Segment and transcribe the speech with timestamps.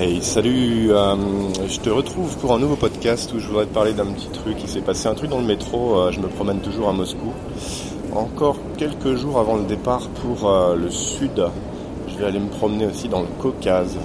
[0.00, 1.16] Hey, salut, euh,
[1.68, 4.54] je te retrouve pour un nouveau podcast où je voudrais te parler d'un petit truc.
[4.62, 7.32] Il s'est passé un truc dans le métro, euh, je me promène toujours à Moscou.
[8.14, 11.42] Encore quelques jours avant le départ pour euh, le sud,
[12.06, 13.96] je vais aller me promener aussi dans le Caucase.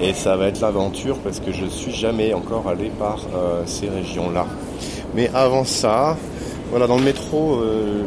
[0.00, 3.18] Et ça va être l'aventure parce que je suis jamais encore allé par
[3.66, 4.46] ces régions-là.
[5.14, 6.16] Mais avant ça,
[6.70, 7.60] voilà, dans le métro,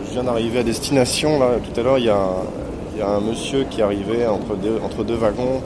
[0.07, 1.37] je viens d'arriver à destination.
[1.37, 4.55] Là, tout à l'heure, il y, a, un monsieur qui arrivait entre
[5.03, 5.61] deux wagons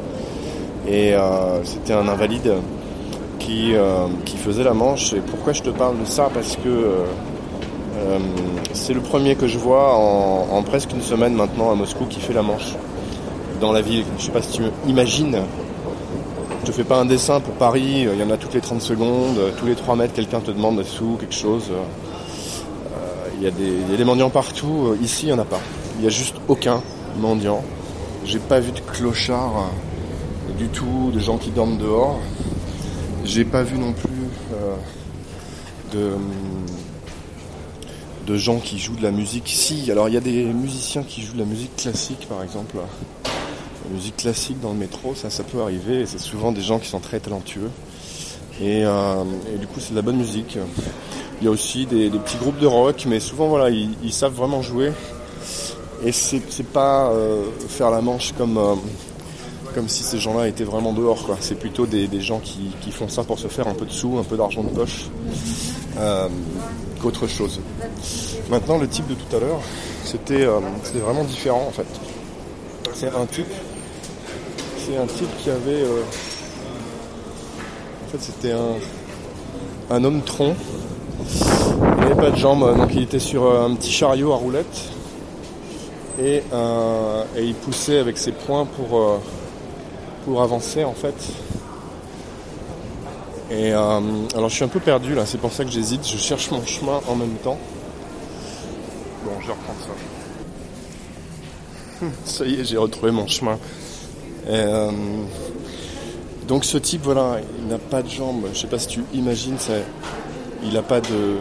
[0.87, 2.53] et euh, c'était un invalide
[3.39, 5.13] qui, euh, qui faisait la manche.
[5.13, 6.29] Et pourquoi je te parle de ça?
[6.33, 8.19] Parce que euh,
[8.73, 12.33] c'est le premier que je vois en, presque une semaine maintenant à Moscou qui fait
[12.33, 12.75] la manche
[13.59, 14.05] dans la ville.
[14.17, 15.37] Je sais pas si tu imagines.
[16.61, 18.81] Je te fais pas un dessin pour Paris, il y en a toutes les 30
[18.81, 21.71] secondes, tous les 3 mètres quelqu'un te demande sous quelque chose.
[23.37, 25.61] Il y, a des, des mendiants partout, ici il n'y en a pas.
[25.97, 26.81] Il n'y a juste aucun
[27.17, 27.63] mendiant.
[28.25, 29.69] J'ai pas vu de clochard
[30.57, 32.19] du tout de gens qui dorment dehors.
[33.25, 34.09] J'ai pas vu non plus
[34.53, 36.15] euh,
[38.25, 39.47] de, gens qui jouent de la musique.
[39.47, 42.77] Si, alors il y a des musiciens qui jouent de la musique classique par exemple.
[42.77, 46.05] La musique classique dans le métro, ça, ça peut arriver.
[46.05, 47.71] C'est souvent des gens qui sont très talentueux.
[48.61, 49.23] Et, euh,
[49.59, 50.57] du coup, c'est de la bonne musique.
[51.41, 54.61] Il y a aussi des, petits groupes de rock, mais souvent, voilà, ils, savent vraiment
[54.61, 54.91] jouer.
[56.05, 56.41] Et c'est
[56.71, 58.59] pas euh, faire la manche comme
[59.73, 61.23] comme si ces gens-là étaient vraiment dehors.
[61.25, 61.37] Quoi.
[61.39, 64.23] C'est plutôt des, gens qui, font ça pour se faire un peu de sous, un
[64.23, 65.09] peu d'argent de poche,
[65.97, 66.27] euh,
[67.01, 67.59] qu'autre chose.
[68.49, 69.61] Maintenant, le type de tout à l'heure,
[70.03, 70.59] c'était euh,
[70.95, 71.85] vraiment différent en fait.
[72.93, 73.47] C'est un type,
[74.77, 76.01] c'est un type qui avait, euh,
[78.05, 78.75] en fait, c'était un,
[79.95, 80.55] un homme tronc.
[81.29, 84.89] Il n'avait pas de jambes, donc il était sur un petit chariot à roulettes
[86.19, 86.41] et,
[87.37, 89.19] et il poussait avec ses poings pour
[90.25, 91.15] pour avancer en fait.
[93.51, 93.99] Et euh,
[94.35, 96.63] alors je suis un peu perdu là, c'est pour ça que j'hésite, je cherche mon
[96.65, 97.57] chemin en même temps.
[99.25, 99.79] Bon, je vais reprendre
[101.99, 102.05] ça.
[102.25, 103.57] ça y est, j'ai retrouvé mon chemin.
[104.47, 104.91] Euh,
[106.47, 108.45] donc ce type, voilà, il n'a pas de jambes.
[108.53, 109.57] Je sais pas si tu imagines,
[110.63, 111.37] il n'a pas de,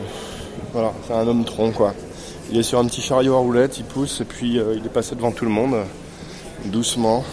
[0.73, 1.95] voilà, c'est un homme tronc quoi.
[2.51, 4.91] Il est sur un petit chariot à roulettes, il pousse et puis euh, il est
[4.91, 5.77] passé devant tout le monde,
[6.67, 7.25] doucement.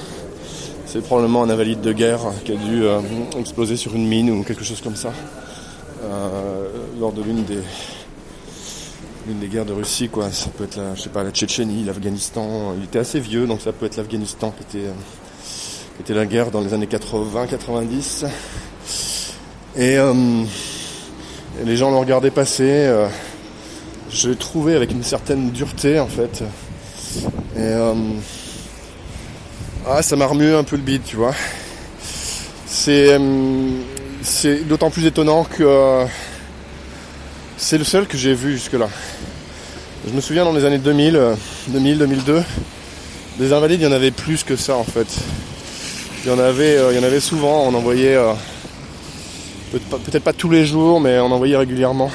[0.96, 3.02] C'est probablement un invalide de guerre qui a dû euh,
[3.38, 5.12] exploser sur une mine ou quelque chose comme ça
[6.06, 6.70] euh,
[7.02, 7.60] lors de l'une des
[9.28, 10.32] l'une des guerres de Russie quoi.
[10.32, 12.76] Ça peut être la, je sais pas, la Tchétchénie, l'Afghanistan.
[12.78, 14.88] Il était assez vieux donc ça peut être l'Afghanistan qui était
[15.98, 18.28] qui était la guerre dans les années 80-90.
[19.76, 20.14] Et, euh,
[21.66, 22.90] les gens l'ont regardé passer.
[24.10, 26.42] je l'ai trouvé avec une certaine dureté en fait.
[27.58, 27.74] Et
[29.88, 31.34] ah, ça m'a remué un peu le bide, tu vois.
[32.66, 33.20] C'est, euh,
[34.24, 36.06] c'est d'autant plus étonnant que euh,
[37.58, 38.90] c'est le seul que j'ai vu jusque-là.
[40.08, 41.20] Je me souviens dans les années 2000,
[41.68, 42.44] 2000, 2002,
[43.38, 45.08] des invalides, il y en avait plus que ça en fait.
[46.24, 47.66] Il y en avait, euh, il y en avait souvent.
[47.68, 48.18] On envoyait
[49.72, 52.10] peut-être pas, tous les jours, mais on envoyait régulièrement.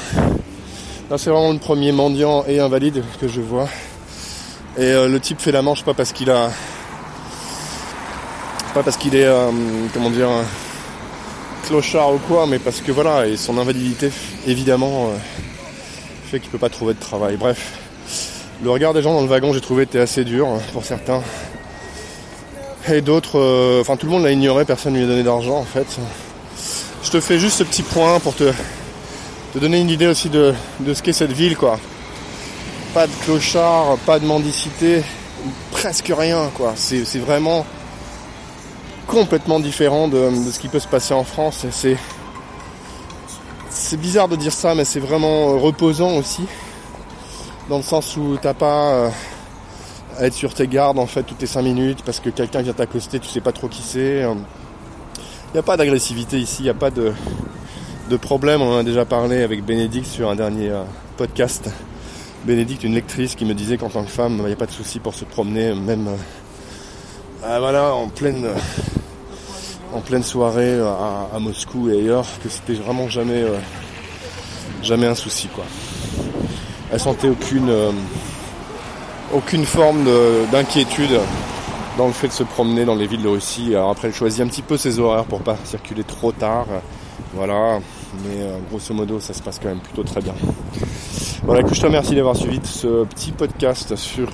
[1.08, 3.68] Là, c'est vraiment le premier mendiant et invalide que je vois.
[4.76, 6.50] Et le type fait la manche pas parce qu'il a
[8.72, 9.50] pas parce qu'il est, euh,
[9.92, 10.28] comment dire,
[11.66, 14.10] clochard ou quoi, mais parce que voilà, et son invalidité,
[14.46, 15.16] évidemment, euh,
[16.30, 17.36] fait qu'il peut pas trouver de travail.
[17.36, 17.78] Bref,
[18.62, 21.22] le regard des gens dans le wagon, j'ai trouvé, était assez dur hein, pour certains.
[22.88, 25.58] Et d'autres, euh, enfin tout le monde l'a ignoré, personne ne lui a donné d'argent
[25.58, 25.98] en fait.
[27.02, 28.52] Je te fais juste ce petit point pour te,
[29.52, 31.78] te donner une idée aussi de, de ce qu'est cette ville, quoi.
[32.94, 35.02] Pas de clochard, pas de mendicité,
[35.70, 36.72] presque rien, quoi.
[36.76, 37.64] C'est vraiment
[39.10, 41.66] complètement différent de, ce qui peut se passer en France.
[41.70, 41.96] C'est
[43.68, 46.42] c'est bizarre de dire ça, mais c'est vraiment reposant aussi,
[47.68, 49.10] dans le sens où t'as pas euh,
[50.18, 52.72] à être sur tes gardes en fait toutes les 5 minutes parce que quelqu'un vient
[52.72, 54.22] t'accoster, tu sais pas trop qui c'est.
[54.22, 57.12] Il n'y a pas d'agressivité ici, il n'y a pas de,
[58.10, 58.62] de problème.
[58.62, 60.82] On en a déjà parlé avec Bénédicte sur un dernier euh,
[61.16, 61.68] podcast.
[62.44, 64.72] Bénédicte, une lectrice qui me disait qu'en tant que femme, il n'y a pas de
[64.72, 66.08] souci pour se promener, même
[67.44, 68.46] euh, voilà, en pleine
[69.92, 70.88] en pleine soirée euh,
[71.32, 73.58] à, Moscou et ailleurs que c'était vraiment jamais euh,
[74.82, 75.64] jamais un souci quoi.
[76.92, 77.92] Elle sentait aucune euh,
[79.32, 80.08] aucune forme
[80.50, 81.20] d'inquiétude
[81.96, 83.74] dans le fait de se promener dans les villes de Russie.
[83.76, 86.66] Après elle choisit un petit peu ses horaires pour pas circuler trop tard.
[87.34, 87.78] Voilà,
[88.24, 90.34] mais grosso modo ça se passe quand même plutôt très bien.
[91.44, 94.30] Voilà, que je te remercie d'avoir suivi ce petit podcast sur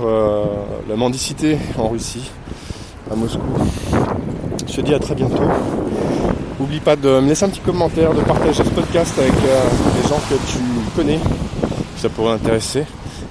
[0.88, 2.30] la mendicité en Russie,
[3.10, 3.42] à Moscou
[4.74, 5.42] te dis à très bientôt.
[6.58, 9.62] N'oublie pas de me laisser un petit commentaire, de partager ce podcast avec euh,
[10.02, 10.58] les gens que tu
[10.96, 11.20] connais,
[11.96, 12.84] ça pourrait intéresser.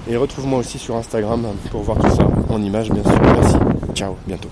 [0.08, 3.20] Et retrouve-moi aussi sur Instagram pour voir tout ça en images bien sûr.
[3.22, 3.56] Merci.
[3.94, 4.48] Ciao, bientôt.